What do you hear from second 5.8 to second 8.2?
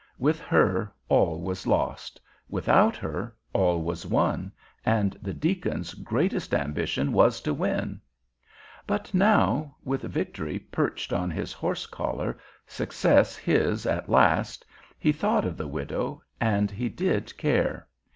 greatest ambition was to win.